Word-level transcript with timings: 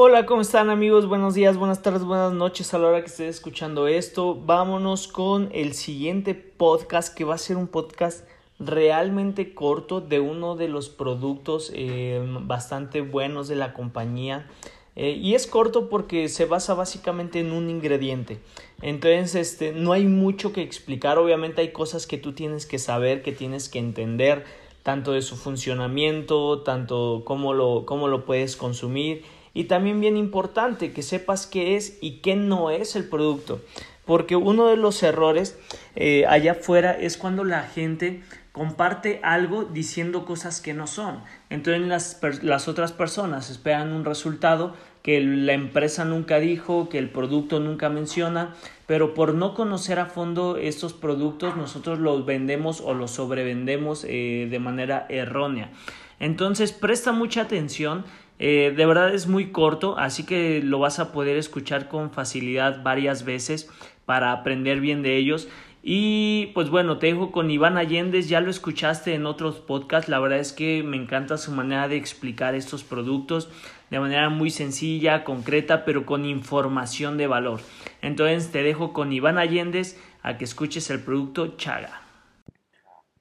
Hola, 0.00 0.26
¿cómo 0.26 0.42
están 0.42 0.70
amigos? 0.70 1.06
Buenos 1.08 1.34
días, 1.34 1.56
buenas 1.56 1.82
tardes, 1.82 2.04
buenas 2.04 2.32
noches 2.32 2.72
a 2.72 2.78
la 2.78 2.86
hora 2.86 3.00
que 3.00 3.08
estés 3.08 3.34
escuchando 3.34 3.88
esto. 3.88 4.36
Vámonos 4.36 5.08
con 5.08 5.48
el 5.52 5.74
siguiente 5.74 6.36
podcast 6.36 7.12
que 7.12 7.24
va 7.24 7.34
a 7.34 7.38
ser 7.38 7.56
un 7.56 7.66
podcast 7.66 8.24
realmente 8.60 9.54
corto 9.54 10.00
de 10.00 10.20
uno 10.20 10.54
de 10.54 10.68
los 10.68 10.88
productos 10.88 11.72
eh, 11.74 12.24
bastante 12.42 13.00
buenos 13.00 13.48
de 13.48 13.56
la 13.56 13.74
compañía. 13.74 14.48
Eh, 14.94 15.18
y 15.20 15.34
es 15.34 15.48
corto 15.48 15.88
porque 15.88 16.28
se 16.28 16.44
basa 16.44 16.74
básicamente 16.74 17.40
en 17.40 17.50
un 17.50 17.68
ingrediente. 17.68 18.38
Entonces, 18.82 19.34
este, 19.34 19.72
no 19.72 19.90
hay 19.90 20.06
mucho 20.06 20.52
que 20.52 20.62
explicar. 20.62 21.18
Obviamente 21.18 21.60
hay 21.60 21.72
cosas 21.72 22.06
que 22.06 22.18
tú 22.18 22.34
tienes 22.34 22.66
que 22.66 22.78
saber, 22.78 23.24
que 23.24 23.32
tienes 23.32 23.68
que 23.68 23.80
entender, 23.80 24.44
tanto 24.84 25.10
de 25.10 25.22
su 25.22 25.34
funcionamiento, 25.34 26.62
tanto 26.62 27.22
cómo 27.24 27.52
lo, 27.52 27.84
cómo 27.84 28.06
lo 28.06 28.24
puedes 28.24 28.54
consumir 28.54 29.24
y 29.58 29.64
también 29.64 30.00
bien 30.00 30.16
importante 30.16 30.92
que 30.92 31.02
sepas 31.02 31.48
qué 31.48 31.74
es 31.74 31.98
y 32.00 32.20
qué 32.20 32.36
no 32.36 32.70
es 32.70 32.94
el 32.94 33.08
producto. 33.08 33.60
Porque 34.04 34.36
uno 34.36 34.68
de 34.68 34.76
los 34.76 35.02
errores 35.02 35.58
eh, 35.96 36.26
allá 36.28 36.52
afuera 36.52 36.92
es 36.92 37.16
cuando 37.16 37.42
la 37.42 37.64
gente 37.64 38.22
comparte 38.52 39.18
algo 39.24 39.64
diciendo 39.64 40.24
cosas 40.24 40.60
que 40.60 40.74
no 40.74 40.86
son. 40.86 41.24
Entonces 41.50 41.88
las, 41.88 42.20
las 42.44 42.68
otras 42.68 42.92
personas 42.92 43.50
esperan 43.50 43.92
un 43.92 44.04
resultado 44.04 44.76
que 45.02 45.20
la 45.20 45.54
empresa 45.54 46.04
nunca 46.04 46.38
dijo, 46.38 46.88
que 46.88 46.98
el 46.98 47.10
producto 47.10 47.58
nunca 47.58 47.88
menciona, 47.88 48.54
pero 48.86 49.12
por 49.12 49.34
no 49.34 49.54
conocer 49.54 49.98
a 49.98 50.06
fondo 50.06 50.56
estos 50.56 50.92
productos 50.92 51.56
nosotros 51.56 51.98
los 51.98 52.24
vendemos 52.24 52.80
o 52.80 52.94
los 52.94 53.10
sobrevendemos 53.10 54.06
eh, 54.08 54.46
de 54.48 54.58
manera 54.60 55.04
errónea. 55.08 55.72
Entonces 56.20 56.70
presta 56.70 57.10
mucha 57.10 57.42
atención 57.42 58.04
eh, 58.38 58.72
de 58.76 58.86
verdad 58.86 59.14
es 59.14 59.26
muy 59.26 59.50
corto, 59.50 59.98
así 59.98 60.24
que 60.24 60.62
lo 60.62 60.78
vas 60.78 60.98
a 60.98 61.12
poder 61.12 61.36
escuchar 61.36 61.88
con 61.88 62.10
facilidad 62.10 62.82
varias 62.82 63.24
veces 63.24 63.68
para 64.06 64.32
aprender 64.32 64.80
bien 64.80 65.02
de 65.02 65.16
ellos. 65.16 65.48
Y 65.82 66.50
pues 66.54 66.70
bueno, 66.70 66.98
te 66.98 67.06
dejo 67.06 67.30
con 67.30 67.50
Iván 67.50 67.78
Allende, 67.78 68.20
ya 68.22 68.40
lo 68.40 68.50
escuchaste 68.50 69.14
en 69.14 69.26
otros 69.26 69.60
podcasts, 69.60 70.08
la 70.08 70.18
verdad 70.18 70.38
es 70.38 70.52
que 70.52 70.82
me 70.82 70.96
encanta 70.96 71.38
su 71.38 71.52
manera 71.52 71.88
de 71.88 71.96
explicar 71.96 72.54
estos 72.54 72.84
productos 72.84 73.48
de 73.90 74.00
manera 74.00 74.28
muy 74.28 74.50
sencilla, 74.50 75.24
concreta, 75.24 75.84
pero 75.84 76.04
con 76.04 76.24
información 76.24 77.16
de 77.16 77.26
valor. 77.26 77.60
Entonces 78.02 78.50
te 78.50 78.62
dejo 78.62 78.92
con 78.92 79.12
Iván 79.12 79.38
Allende 79.38 79.82
a 80.22 80.36
que 80.36 80.44
escuches 80.44 80.90
el 80.90 81.00
producto 81.00 81.56
Chaga. 81.56 82.02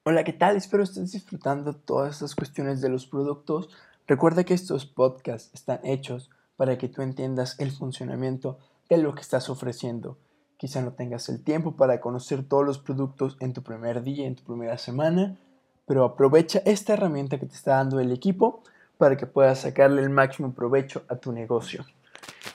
Hola, 0.04 0.24
¿qué 0.24 0.34
tal? 0.34 0.56
Espero 0.56 0.84
estés 0.84 1.12
disfrutando 1.12 1.76
todas 1.76 2.16
estas 2.16 2.36
cuestiones 2.36 2.82
de 2.82 2.90
los 2.90 3.06
productos 3.06 3.70
Recuerda 4.08 4.46
que 4.46 4.54
estos 4.54 4.86
podcasts 4.86 5.52
están 5.54 5.82
hechos 5.84 6.30
para 6.56 6.78
que 6.78 6.88
tú 6.88 7.02
entiendas 7.02 7.60
el 7.60 7.72
funcionamiento 7.72 8.58
de 8.90 8.98
lo 8.98 9.14
que 9.14 9.20
estás 9.20 9.50
ofreciendo. 9.50 10.18
Quizá 10.56 10.82
no 10.82 10.94
tengas 10.94 11.28
el 11.28 11.44
tiempo 11.44 11.74
para 11.76 12.00
conocer 12.00 12.44
todos 12.44 12.66
los 12.66 12.80
productos 12.80 13.36
en 13.42 13.52
tu 13.52 13.64
primer 13.64 14.04
día, 14.04 14.26
en 14.26 14.36
tu 14.36 14.44
primera 14.44 14.78
semana, 14.78 15.38
pero 15.86 16.06
aprovecha 16.06 16.62
esta 16.66 16.94
herramienta 16.94 17.38
que 17.38 17.48
te 17.48 17.56
está 17.56 17.76
dando 17.76 18.00
el 18.00 18.14
equipo 18.14 18.64
para 18.98 19.18
que 19.18 19.28
puedas 19.28 19.60
sacarle 19.60 20.02
el 20.02 20.10
máximo 20.10 20.54
provecho 20.54 21.04
a 21.10 21.18
tu 21.18 21.34
negocio. 21.34 21.86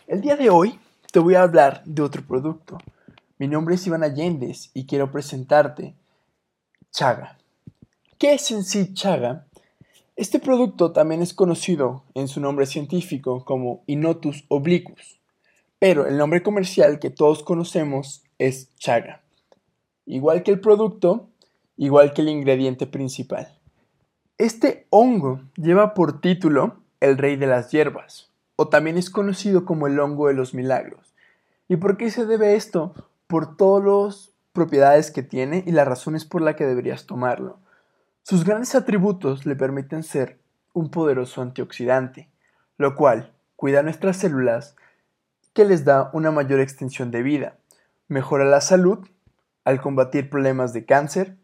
El 0.07 0.23
día 0.23 0.37
de 0.37 0.49
hoy 0.49 0.81
te 1.13 1.19
voy 1.19 1.35
a 1.35 1.43
hablar 1.43 1.83
de 1.85 2.01
otro 2.01 2.23
producto. 2.23 2.79
Mi 3.39 3.47
nombre 3.47 3.75
es 3.75 3.87
Iván 3.87 4.03
Allendez 4.03 4.71
y 4.73 4.87
quiero 4.87 5.13
presentarte 5.13 5.95
Chaga. 6.91 7.37
¿Qué 8.19 8.35
es 8.35 8.51
en 8.51 8.65
sí 8.65 8.95
Chaga? 8.95 9.47
Este 10.23 10.39
producto 10.39 10.93
también 10.93 11.21
es 11.21 11.35
conocido 11.35 12.05
en 12.15 12.29
su 12.29 12.41
nombre 12.41 12.67
científico 12.67 13.45
como 13.45 13.83
Inotus 13.89 14.45
obliquus, 14.47 15.19
pero 15.81 16.07
el 16.07 16.17
nombre 16.17 16.45
comercial 16.45 17.01
que 17.01 17.11
todos 17.11 17.43
conocemos 17.43 18.23
es 18.39 18.73
chaga. 18.77 19.23
Igual 20.07 20.45
que 20.45 20.53
el 20.53 20.61
producto, 20.61 21.27
igual 21.77 22.13
que 22.13 22.23
el 22.23 22.29
ingrediente 22.29 22.87
principal. 22.87 23.59
Este 24.39 24.87
hongo 24.91 25.41
lleva 25.57 25.93
por 25.93 26.21
título 26.21 26.77
el 27.01 27.19
rey 27.19 27.35
de 27.35 27.49
las 27.49 27.73
hierbas, 27.73 28.31
o 28.55 28.69
también 28.69 28.99
es 28.99 29.11
conocido 29.11 29.65
como 29.65 29.89
el 29.89 29.99
hongo 29.99 30.29
de 30.29 30.35
los 30.35 30.55
milagros. 30.55 31.17
¿Y 31.67 31.79
por 31.79 31.97
qué 31.97 32.13
se 32.13 32.27
debe 32.27 32.55
esto? 32.55 32.95
Por 33.27 33.57
todas 33.57 33.85
las 33.85 34.31
propiedades 34.53 35.11
que 35.11 35.25
tiene 35.25 35.65
y 35.67 35.73
las 35.73 35.89
razones 35.89 36.25
por 36.25 36.43
las 36.43 36.55
que 36.55 36.65
deberías 36.65 37.07
tomarlo. 37.07 37.59
Sus 38.25 38.45
grandes 38.45 38.77
atributos 38.77 39.47
le 39.47 39.57
permiten 39.57 40.05
ser 40.05 40.39
un 40.73 40.91
poderoso 40.91 41.43
antioxidante, 41.43 42.31
lo 42.79 42.95
cual 42.95 43.33
cuida 43.57 43.83
nuestras 43.83 44.17
células 44.17 44.77
que 45.53 45.65
les 45.65 45.85
da 45.85 46.09
una 46.13 46.31
mayor 46.31 46.61
extensión 46.61 47.11
de 47.11 47.23
vida, 47.23 47.59
mejora 48.07 48.45
la 48.45 48.61
salud 48.61 49.01
al 49.65 49.81
combatir 49.81 50.31
problemas 50.31 50.73
de 50.73 50.85
cáncer, 50.85 51.37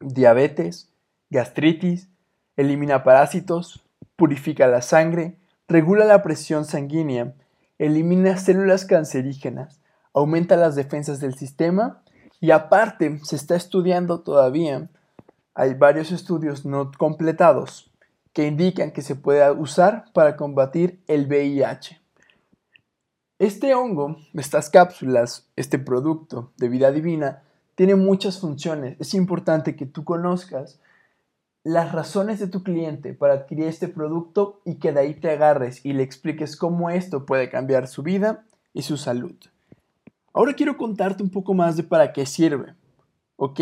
diabetes, 0.00 0.92
gastritis, 1.30 2.08
elimina 2.56 3.04
parásitos, 3.04 3.84
purifica 4.16 4.66
la 4.66 4.82
sangre, 4.82 5.38
regula 5.68 6.04
la 6.04 6.24
presión 6.24 6.64
sanguínea, 6.64 7.34
elimina 7.78 8.36
células 8.38 8.84
cancerígenas, 8.86 9.80
aumenta 10.12 10.56
las 10.56 10.74
defensas 10.74 11.20
del 11.20 11.34
sistema 11.34 12.02
y 12.40 12.50
aparte 12.50 13.20
se 13.22 13.36
está 13.36 13.54
estudiando 13.54 14.20
todavía 14.20 14.88
hay 15.58 15.74
varios 15.74 16.12
estudios 16.12 16.64
no 16.64 16.92
completados 16.96 17.90
que 18.32 18.46
indican 18.46 18.92
que 18.92 19.02
se 19.02 19.16
puede 19.16 19.50
usar 19.50 20.04
para 20.12 20.36
combatir 20.36 21.02
el 21.08 21.26
VIH. 21.26 22.00
Este 23.40 23.74
hongo, 23.74 24.18
estas 24.34 24.70
cápsulas, 24.70 25.48
este 25.56 25.80
producto 25.80 26.52
de 26.58 26.68
vida 26.68 26.92
divina, 26.92 27.42
tiene 27.74 27.96
muchas 27.96 28.38
funciones. 28.38 28.96
Es 29.00 29.14
importante 29.14 29.74
que 29.74 29.84
tú 29.84 30.04
conozcas 30.04 30.78
las 31.64 31.90
razones 31.90 32.38
de 32.38 32.46
tu 32.46 32.62
cliente 32.62 33.12
para 33.12 33.34
adquirir 33.34 33.66
este 33.66 33.88
producto 33.88 34.60
y 34.64 34.76
que 34.76 34.92
de 34.92 35.00
ahí 35.00 35.14
te 35.14 35.32
agarres 35.32 35.84
y 35.84 35.92
le 35.92 36.04
expliques 36.04 36.54
cómo 36.54 36.88
esto 36.88 37.26
puede 37.26 37.50
cambiar 37.50 37.88
su 37.88 38.04
vida 38.04 38.44
y 38.72 38.82
su 38.82 38.96
salud. 38.96 39.34
Ahora 40.32 40.54
quiero 40.54 40.76
contarte 40.76 41.24
un 41.24 41.30
poco 41.30 41.52
más 41.52 41.76
de 41.76 41.82
para 41.82 42.12
qué 42.12 42.26
sirve, 42.26 42.76
¿ok? 43.34 43.60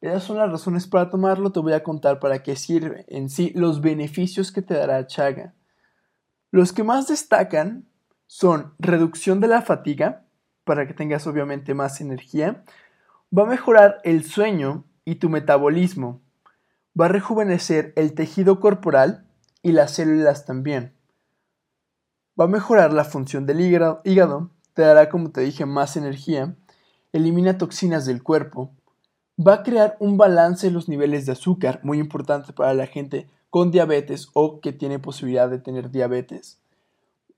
Esas 0.00 0.22
son 0.22 0.36
las 0.36 0.50
razones 0.50 0.86
para 0.86 1.10
tomarlo, 1.10 1.50
te 1.50 1.58
voy 1.60 1.72
a 1.72 1.82
contar 1.82 2.20
para 2.20 2.42
qué 2.42 2.54
sirve 2.54 3.04
en 3.08 3.28
sí, 3.28 3.52
los 3.54 3.80
beneficios 3.80 4.52
que 4.52 4.62
te 4.62 4.74
dará 4.74 5.06
Chaga. 5.06 5.54
Los 6.50 6.72
que 6.72 6.84
más 6.84 7.08
destacan 7.08 7.88
son 8.26 8.74
reducción 8.78 9.40
de 9.40 9.48
la 9.48 9.62
fatiga, 9.62 10.24
para 10.64 10.86
que 10.86 10.94
tengas 10.94 11.26
obviamente 11.26 11.74
más 11.74 12.00
energía, 12.00 12.62
va 13.36 13.42
a 13.42 13.46
mejorar 13.46 14.00
el 14.04 14.24
sueño 14.24 14.84
y 15.04 15.16
tu 15.16 15.30
metabolismo, 15.30 16.22
va 16.98 17.06
a 17.06 17.08
rejuvenecer 17.08 17.92
el 17.96 18.14
tejido 18.14 18.60
corporal 18.60 19.26
y 19.62 19.72
las 19.72 19.92
células 19.92 20.44
también, 20.44 20.94
va 22.38 22.44
a 22.44 22.48
mejorar 22.48 22.92
la 22.92 23.04
función 23.04 23.46
del 23.46 23.60
hígado, 23.60 24.50
te 24.74 24.82
dará 24.82 25.08
como 25.08 25.32
te 25.32 25.40
dije 25.40 25.66
más 25.66 25.96
energía, 25.96 26.54
elimina 27.12 27.58
toxinas 27.58 28.06
del 28.06 28.22
cuerpo, 28.22 28.77
va 29.38 29.54
a 29.54 29.62
crear 29.62 29.96
un 30.00 30.16
balance 30.16 30.66
en 30.66 30.74
los 30.74 30.88
niveles 30.88 31.26
de 31.26 31.32
azúcar, 31.32 31.80
muy 31.82 31.98
importante 31.98 32.52
para 32.52 32.74
la 32.74 32.86
gente 32.86 33.28
con 33.50 33.70
diabetes 33.70 34.28
o 34.34 34.60
que 34.60 34.72
tiene 34.72 34.98
posibilidad 34.98 35.48
de 35.48 35.58
tener 35.58 35.90
diabetes. 35.90 36.58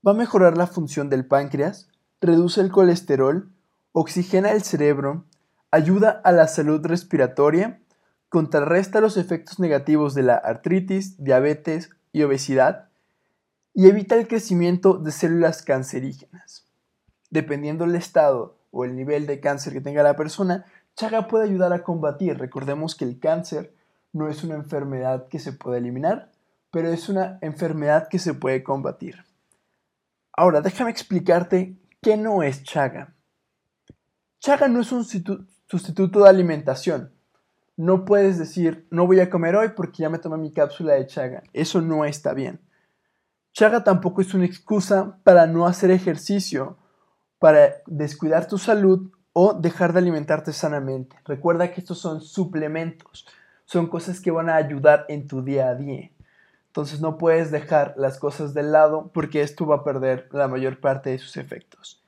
Va 0.06 0.12
a 0.12 0.14
mejorar 0.14 0.56
la 0.56 0.66
función 0.66 1.10
del 1.10 1.26
páncreas, 1.26 1.88
reduce 2.20 2.60
el 2.60 2.70
colesterol, 2.70 3.50
oxigena 3.92 4.52
el 4.52 4.62
cerebro, 4.62 5.24
ayuda 5.70 6.20
a 6.24 6.32
la 6.32 6.48
salud 6.48 6.84
respiratoria, 6.84 7.80
contrarresta 8.28 9.00
los 9.00 9.16
efectos 9.16 9.58
negativos 9.58 10.14
de 10.14 10.22
la 10.22 10.36
artritis, 10.36 11.22
diabetes 11.22 11.90
y 12.12 12.22
obesidad 12.22 12.88
y 13.74 13.88
evita 13.88 14.16
el 14.16 14.26
crecimiento 14.26 14.94
de 14.94 15.12
células 15.12 15.62
cancerígenas. 15.62 16.66
Dependiendo 17.30 17.86
del 17.86 17.96
estado 17.96 18.56
o 18.70 18.84
el 18.84 18.96
nivel 18.96 19.26
de 19.26 19.40
cáncer 19.40 19.72
que 19.72 19.80
tenga 19.80 20.02
la 20.02 20.16
persona, 20.16 20.64
Chaga 20.96 21.28
puede 21.28 21.44
ayudar 21.44 21.72
a 21.72 21.82
combatir. 21.82 22.38
Recordemos 22.38 22.94
que 22.94 23.04
el 23.04 23.18
cáncer 23.18 23.74
no 24.12 24.28
es 24.28 24.44
una 24.44 24.54
enfermedad 24.54 25.28
que 25.28 25.38
se 25.38 25.52
puede 25.52 25.78
eliminar, 25.78 26.30
pero 26.70 26.88
es 26.88 27.08
una 27.08 27.38
enfermedad 27.42 28.08
que 28.08 28.18
se 28.18 28.34
puede 28.34 28.62
combatir. 28.62 29.24
Ahora, 30.32 30.60
déjame 30.60 30.90
explicarte 30.90 31.76
qué 32.00 32.16
no 32.16 32.42
es 32.42 32.62
Chaga. 32.62 33.14
Chaga 34.40 34.68
no 34.68 34.80
es 34.80 34.90
un 34.92 35.04
sustituto 35.04 36.22
de 36.22 36.28
alimentación. 36.28 37.12
No 37.76 38.04
puedes 38.04 38.38
decir, 38.38 38.86
no 38.90 39.06
voy 39.06 39.20
a 39.20 39.30
comer 39.30 39.56
hoy 39.56 39.70
porque 39.76 40.02
ya 40.02 40.10
me 40.10 40.18
tomé 40.18 40.36
mi 40.36 40.52
cápsula 40.52 40.94
de 40.94 41.06
Chaga. 41.06 41.42
Eso 41.52 41.80
no 41.80 42.04
está 42.04 42.34
bien. 42.34 42.60
Chaga 43.52 43.84
tampoco 43.84 44.20
es 44.20 44.32
una 44.34 44.44
excusa 44.44 45.18
para 45.24 45.46
no 45.46 45.66
hacer 45.66 45.90
ejercicio, 45.90 46.78
para 47.38 47.76
descuidar 47.86 48.46
tu 48.46 48.58
salud 48.58 49.10
o 49.42 49.54
dejar 49.54 49.94
de 49.94 50.00
alimentarte 50.00 50.52
sanamente. 50.52 51.16
Recuerda 51.24 51.72
que 51.72 51.80
estos 51.80 51.98
son 51.98 52.20
suplementos, 52.20 53.26
son 53.64 53.86
cosas 53.86 54.20
que 54.20 54.30
van 54.30 54.50
a 54.50 54.56
ayudar 54.56 55.06
en 55.08 55.26
tu 55.26 55.42
día 55.42 55.70
a 55.70 55.74
día. 55.74 56.10
Entonces 56.66 57.00
no 57.00 57.16
puedes 57.16 57.50
dejar 57.50 57.94
las 57.96 58.18
cosas 58.18 58.52
de 58.52 58.62
lado 58.62 59.10
porque 59.14 59.40
esto 59.40 59.64
va 59.64 59.76
a 59.76 59.82
perder 59.82 60.28
la 60.32 60.46
mayor 60.46 60.78
parte 60.78 61.08
de 61.08 61.18
sus 61.18 61.38
efectos. 61.38 62.04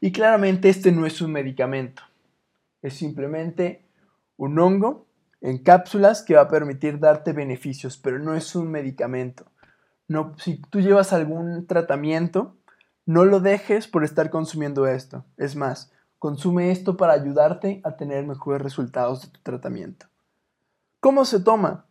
Y 0.00 0.10
claramente 0.10 0.68
este 0.68 0.90
no 0.90 1.06
es 1.06 1.20
un 1.22 1.30
medicamento, 1.30 2.02
es 2.82 2.94
simplemente 2.94 3.86
un 4.36 4.58
hongo 4.58 5.06
en 5.40 5.58
cápsulas 5.58 6.22
que 6.22 6.34
va 6.34 6.42
a 6.42 6.48
permitir 6.48 6.98
darte 6.98 7.32
beneficios, 7.32 7.96
pero 7.96 8.18
no 8.18 8.34
es 8.34 8.56
un 8.56 8.72
medicamento. 8.72 9.46
No, 10.08 10.34
si 10.36 10.60
tú 10.62 10.80
llevas 10.80 11.12
algún 11.12 11.68
tratamiento, 11.68 12.56
no 13.04 13.24
lo 13.24 13.38
dejes 13.38 13.86
por 13.86 14.02
estar 14.02 14.30
consumiendo 14.30 14.88
esto. 14.88 15.24
Es 15.36 15.54
más, 15.54 15.92
consume 16.26 16.72
esto 16.72 16.96
para 16.96 17.12
ayudarte 17.12 17.80
a 17.84 17.96
tener 17.96 18.26
mejores 18.26 18.60
resultados 18.60 19.22
de 19.22 19.28
tu 19.28 19.38
tratamiento. 19.44 20.06
¿Cómo 20.98 21.24
se 21.24 21.38
toma? 21.38 21.86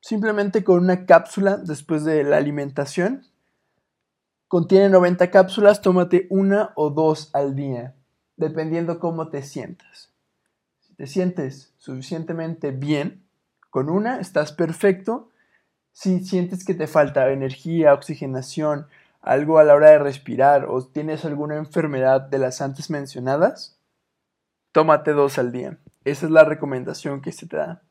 Simplemente 0.00 0.62
con 0.62 0.78
una 0.78 1.06
cápsula 1.06 1.56
después 1.56 2.04
de 2.04 2.22
la 2.22 2.36
alimentación. 2.36 3.26
Contiene 4.46 4.90
90 4.90 5.32
cápsulas, 5.32 5.82
tómate 5.82 6.28
una 6.30 6.70
o 6.76 6.90
dos 6.90 7.30
al 7.32 7.56
día, 7.56 7.96
dependiendo 8.36 9.00
cómo 9.00 9.28
te 9.28 9.42
sientas. 9.42 10.12
Si 10.78 10.94
te 10.94 11.08
sientes 11.08 11.74
suficientemente 11.76 12.70
bien, 12.70 13.24
con 13.70 13.90
una 13.90 14.20
estás 14.20 14.52
perfecto. 14.52 15.30
Si 15.90 16.20
sientes 16.20 16.64
que 16.64 16.74
te 16.74 16.86
falta 16.86 17.28
energía, 17.32 17.92
oxigenación, 17.92 18.86
algo 19.20 19.58
a 19.58 19.64
la 19.64 19.74
hora 19.74 19.90
de 19.90 19.98
respirar 19.98 20.66
o 20.66 20.80
tienes 20.86 21.24
alguna 21.24 21.56
enfermedad 21.56 22.20
de 22.20 22.38
las 22.38 22.60
antes 22.60 22.88
mencionadas, 22.88 23.79
tómate 24.72 25.12
dos 25.12 25.38
al 25.38 25.52
día. 25.52 25.78
Esa 26.04 26.26
es 26.26 26.32
la 26.32 26.44
recomendación 26.44 27.20
que 27.20 27.32
se 27.32 27.46
te 27.46 27.56
da. 27.56 27.82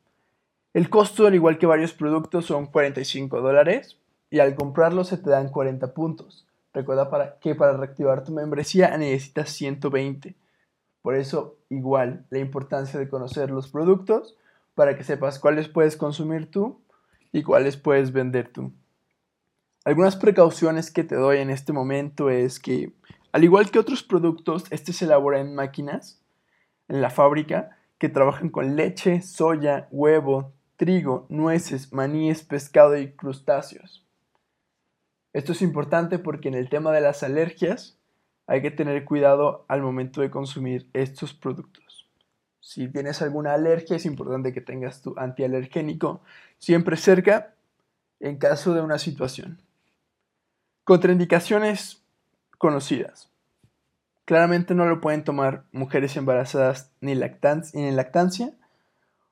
El 0.72 0.88
costo, 0.88 1.26
al 1.26 1.34
igual 1.34 1.58
que 1.58 1.66
varios 1.66 1.92
productos, 1.92 2.46
son 2.46 2.66
45 2.66 3.40
dólares 3.40 3.98
y 4.30 4.38
al 4.38 4.54
comprarlo 4.54 5.04
se 5.04 5.18
te 5.18 5.30
dan 5.30 5.48
40 5.48 5.94
puntos. 5.94 6.46
Recuerda 6.72 7.10
para 7.10 7.38
que 7.40 7.54
para 7.54 7.76
reactivar 7.76 8.22
tu 8.22 8.32
membresía 8.32 8.96
necesitas 8.96 9.50
120. 9.50 10.36
Por 11.02 11.16
eso, 11.16 11.56
igual, 11.68 12.26
la 12.30 12.38
importancia 12.38 13.00
de 13.00 13.08
conocer 13.08 13.50
los 13.50 13.68
productos 13.68 14.36
para 14.74 14.96
que 14.96 15.04
sepas 15.04 15.38
cuáles 15.38 15.68
puedes 15.68 15.96
consumir 15.96 16.50
tú 16.50 16.80
y 17.32 17.42
cuáles 17.42 17.76
puedes 17.76 18.12
vender 18.12 18.52
tú. 18.52 18.72
Algunas 19.84 20.16
precauciones 20.16 20.90
que 20.90 21.04
te 21.04 21.16
doy 21.16 21.38
en 21.38 21.50
este 21.50 21.72
momento 21.72 22.30
es 22.30 22.60
que, 22.60 22.92
al 23.32 23.44
igual 23.44 23.70
que 23.70 23.78
otros 23.78 24.02
productos, 24.02 24.64
este 24.70 24.92
se 24.92 25.06
elabora 25.06 25.40
en 25.40 25.54
máquinas, 25.54 26.19
en 26.90 27.00
la 27.00 27.08
fábrica, 27.08 27.78
que 27.98 28.08
trabajan 28.08 28.50
con 28.50 28.76
leche, 28.76 29.22
soya, 29.22 29.86
huevo, 29.92 30.52
trigo, 30.76 31.26
nueces, 31.28 31.92
maníes, 31.92 32.42
pescado 32.42 32.98
y 32.98 33.12
crustáceos. 33.12 34.04
Esto 35.32 35.52
es 35.52 35.62
importante 35.62 36.18
porque 36.18 36.48
en 36.48 36.54
el 36.54 36.68
tema 36.68 36.90
de 36.90 37.00
las 37.00 37.22
alergias 37.22 37.96
hay 38.48 38.60
que 38.60 38.72
tener 38.72 39.04
cuidado 39.04 39.64
al 39.68 39.82
momento 39.82 40.20
de 40.20 40.30
consumir 40.30 40.90
estos 40.92 41.32
productos. 41.32 42.08
Si 42.58 42.88
tienes 42.88 43.22
alguna 43.22 43.54
alergia 43.54 43.96
es 43.96 44.04
importante 44.04 44.52
que 44.52 44.60
tengas 44.60 45.00
tu 45.00 45.14
antialergénico 45.16 46.22
siempre 46.58 46.96
cerca 46.96 47.54
en 48.18 48.38
caso 48.38 48.74
de 48.74 48.80
una 48.80 48.98
situación. 48.98 49.62
Contraindicaciones 50.82 52.02
conocidas. 52.58 53.29
Claramente 54.30 54.76
no 54.76 54.86
lo 54.86 55.00
pueden 55.00 55.24
tomar 55.24 55.64
mujeres 55.72 56.16
embarazadas 56.16 56.92
ni, 57.00 57.16
ni 57.16 57.82
en 57.88 57.96
lactancia 57.96 58.52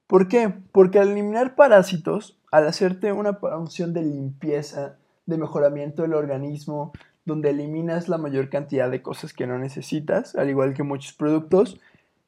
¿Por 0.09 0.27
qué? 0.27 0.53
Porque 0.73 0.99
al 0.99 1.11
eliminar 1.11 1.55
parásitos, 1.55 2.37
al 2.51 2.67
hacerte 2.67 3.13
una 3.13 3.35
función 3.35 3.95
de 3.95 4.03
limpieza, 4.03 4.97
de 5.25 5.39
mejoramiento 5.39 6.03
del 6.03 6.15
organismo, 6.15 6.91
donde 7.25 7.51
eliminas 7.51 8.09
la 8.09 8.19
mayor 8.19 8.51
cantidad 8.51 8.91
de 8.91 9.01
cosas 9.01 9.33
que 9.33 9.47
no 9.47 9.57
necesitas, 9.57 10.35
al 10.35 10.51
igual 10.51 10.75
que 10.75 10.83
muchos 10.83 11.13
productos, 11.13 11.79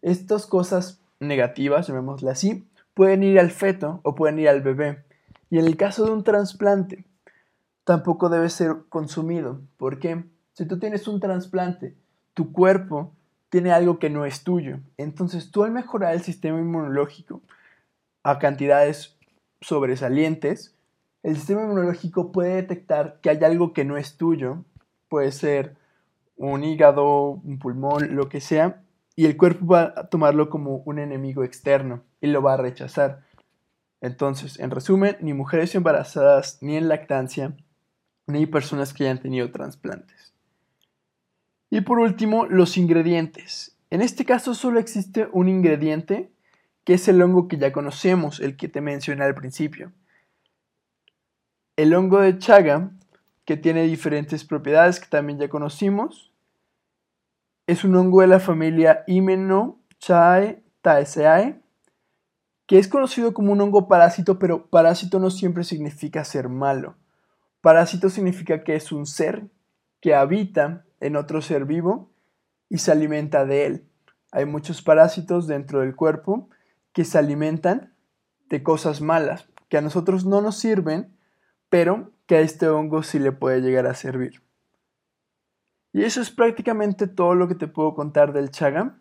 estas 0.00 0.46
cosas 0.46 1.00
negativas, 1.18 1.88
llamémosle 1.88 2.30
así, 2.30 2.68
pueden 2.94 3.24
ir 3.24 3.40
al 3.40 3.50
feto 3.50 3.98
o 4.04 4.14
pueden 4.14 4.38
ir 4.38 4.48
al 4.48 4.62
bebé. 4.62 5.02
Y 5.50 5.58
en 5.58 5.66
el 5.66 5.76
caso 5.76 6.04
de 6.04 6.12
un 6.12 6.22
trasplante, 6.22 7.04
tampoco 7.82 8.28
debe 8.28 8.48
ser 8.48 8.76
consumido. 8.88 9.60
¿Por 9.76 9.98
qué? 9.98 10.22
Si 10.52 10.66
tú 10.66 10.78
tienes 10.78 11.08
un 11.08 11.18
trasplante, 11.18 11.96
tu 12.34 12.52
cuerpo 12.52 13.12
tiene 13.48 13.72
algo 13.72 13.98
que 13.98 14.10
no 14.10 14.24
es 14.24 14.44
tuyo. 14.44 14.78
Entonces 14.96 15.50
tú 15.50 15.64
al 15.64 15.72
mejorar 15.72 16.14
el 16.14 16.22
sistema 16.22 16.58
inmunológico, 16.58 17.42
a 18.22 18.38
cantidades 18.38 19.16
sobresalientes, 19.60 20.74
el 21.22 21.36
sistema 21.36 21.62
inmunológico 21.62 22.32
puede 22.32 22.54
detectar 22.54 23.20
que 23.20 23.30
hay 23.30 23.42
algo 23.44 23.72
que 23.72 23.84
no 23.84 23.96
es 23.96 24.16
tuyo, 24.16 24.64
puede 25.08 25.32
ser 25.32 25.76
un 26.36 26.64
hígado, 26.64 27.40
un 27.44 27.58
pulmón, 27.58 28.14
lo 28.16 28.28
que 28.28 28.40
sea, 28.40 28.82
y 29.16 29.26
el 29.26 29.36
cuerpo 29.36 29.66
va 29.66 29.92
a 29.94 30.08
tomarlo 30.08 30.48
como 30.48 30.76
un 30.86 30.98
enemigo 30.98 31.44
externo 31.44 32.02
y 32.22 32.28
lo 32.28 32.40
va 32.40 32.54
a 32.54 32.56
rechazar. 32.56 33.22
Entonces, 34.00 34.58
en 34.58 34.70
resumen, 34.70 35.18
ni 35.20 35.34
mujeres 35.34 35.74
embarazadas, 35.74 36.58
ni 36.62 36.76
en 36.76 36.88
lactancia, 36.88 37.54
ni 38.26 38.46
personas 38.46 38.94
que 38.94 39.04
hayan 39.04 39.20
tenido 39.20 39.50
trasplantes. 39.50 40.32
Y 41.70 41.80
por 41.82 42.00
último, 42.00 42.46
los 42.46 42.76
ingredientes. 42.76 43.76
En 43.90 44.02
este 44.02 44.24
caso 44.24 44.54
solo 44.54 44.80
existe 44.80 45.28
un 45.32 45.48
ingrediente 45.48 46.32
que 46.84 46.94
es 46.94 47.06
el 47.08 47.22
hongo 47.22 47.46
que 47.46 47.58
ya 47.58 47.70
conocemos, 47.72 48.40
el 48.40 48.56
que 48.56 48.66
te 48.68 48.80
mencioné 48.80 49.22
al 49.24 49.36
principio. 49.36 49.92
El 51.76 51.94
hongo 51.94 52.18
de 52.20 52.36
Chaga, 52.38 52.90
que 53.44 53.56
tiene 53.56 53.84
diferentes 53.84 54.44
propiedades 54.44 54.98
que 54.98 55.06
también 55.06 55.38
ya 55.38 55.48
conocimos, 55.48 56.32
es 57.66 57.84
un 57.84 57.94
hongo 57.94 58.22
de 58.22 58.26
la 58.26 58.40
familia 58.40 59.04
Hymenochaetaceae, 59.06 61.60
que 62.66 62.78
es 62.78 62.88
conocido 62.88 63.32
como 63.32 63.52
un 63.52 63.60
hongo 63.60 63.86
parásito, 63.86 64.36
pero 64.38 64.66
parásito 64.66 65.20
no 65.20 65.30
siempre 65.30 65.62
significa 65.64 66.24
ser 66.24 66.48
malo. 66.48 66.96
Parásito 67.60 68.08
significa 68.08 68.64
que 68.64 68.74
es 68.74 68.90
un 68.90 69.04
ser 69.06 69.44
que 70.00 70.14
habita 70.14 70.86
en 71.00 71.16
otro 71.16 71.42
ser 71.42 71.64
vivo 71.64 72.12
y 72.68 72.78
se 72.78 72.92
alimenta 72.92 73.44
de 73.44 73.66
él. 73.66 73.88
Hay 74.32 74.46
muchos 74.46 74.82
parásitos 74.82 75.46
dentro 75.46 75.80
del 75.80 75.96
cuerpo 75.96 76.48
que 76.92 77.04
se 77.04 77.18
alimentan 77.18 77.94
de 78.48 78.62
cosas 78.62 79.00
malas, 79.00 79.48
que 79.68 79.78
a 79.78 79.80
nosotros 79.80 80.24
no 80.24 80.40
nos 80.40 80.58
sirven, 80.58 81.16
pero 81.68 82.12
que 82.26 82.36
a 82.36 82.40
este 82.40 82.68
hongo 82.68 83.02
sí 83.02 83.18
le 83.18 83.32
puede 83.32 83.60
llegar 83.60 83.86
a 83.86 83.94
servir. 83.94 84.42
Y 85.92 86.04
eso 86.04 86.20
es 86.20 86.30
prácticamente 86.30 87.08
todo 87.08 87.34
lo 87.34 87.48
que 87.48 87.54
te 87.54 87.66
puedo 87.66 87.94
contar 87.94 88.32
del 88.32 88.50
chaga. 88.50 89.00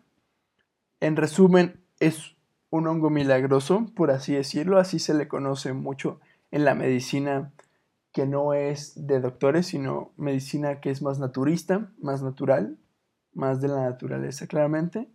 En 0.98 1.16
resumen, 1.16 1.84
es 2.00 2.36
un 2.70 2.86
hongo 2.86 3.10
milagroso, 3.10 3.86
por 3.94 4.10
así 4.10 4.34
decirlo, 4.34 4.78
así 4.78 4.98
se 4.98 5.14
le 5.14 5.28
conoce 5.28 5.72
mucho 5.72 6.20
en 6.50 6.64
la 6.64 6.74
medicina 6.74 7.52
que 8.12 8.26
no 8.26 8.54
es 8.54 9.06
de 9.06 9.20
doctores, 9.20 9.66
sino 9.66 10.12
medicina 10.16 10.80
que 10.80 10.90
es 10.90 11.02
más 11.02 11.18
naturista, 11.18 11.92
más 12.00 12.22
natural, 12.22 12.78
más 13.32 13.60
de 13.60 13.68
la 13.68 13.82
naturaleza 13.82 14.46
claramente. 14.46 15.08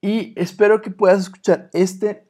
Y 0.00 0.38
espero 0.38 0.82
que 0.82 0.90
puedas 0.90 1.20
escuchar 1.20 1.70
este 1.72 2.28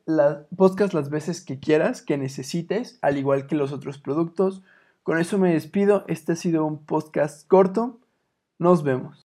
podcast 0.56 0.94
las 0.94 1.10
veces 1.10 1.44
que 1.44 1.58
quieras, 1.58 2.02
que 2.02 2.16
necesites, 2.16 2.98
al 3.02 3.18
igual 3.18 3.46
que 3.46 3.56
los 3.56 3.72
otros 3.72 3.98
productos. 3.98 4.62
Con 5.02 5.18
eso 5.18 5.38
me 5.38 5.52
despido. 5.52 6.04
Este 6.06 6.32
ha 6.32 6.36
sido 6.36 6.64
un 6.64 6.84
podcast 6.84 7.48
corto. 7.48 7.98
Nos 8.58 8.84
vemos. 8.84 9.22